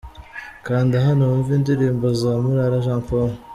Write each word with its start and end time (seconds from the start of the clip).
Kanda 0.65 0.95
hano 1.05 1.21
wumve 1.29 1.51
indirimbo 1.59 2.07
za 2.21 2.31
Murara 2.43 2.83
Jean 2.85 3.01
Paul. 3.07 3.29